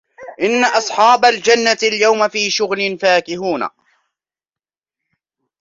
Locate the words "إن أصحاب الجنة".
0.41-1.77